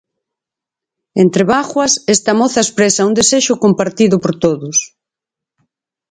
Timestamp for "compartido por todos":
3.63-4.77